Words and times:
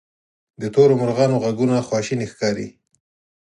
د 0.61 0.63
تورو 0.73 0.93
مرغانو 1.01 1.41
ږغونه 1.45 1.85
خواشیني 1.87 2.25
ښکاري. 2.31 2.67